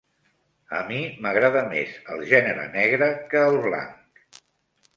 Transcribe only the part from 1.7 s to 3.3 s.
més el gènere negre